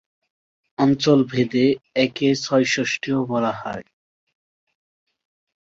অঞ্চলভেদে 0.79 1.65
একে 1.95 2.29
ছয়ষষ্ঠীও 2.35 3.19
বলা 3.25 3.53
হয়। 3.61 3.85